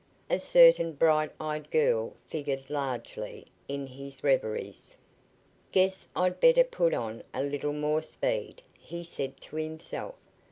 [0.31, 4.97] A certain bright eyed girl figured largely in his reveries.
[5.71, 10.15] "Guess I'd better put on a little more speed," he said to himself.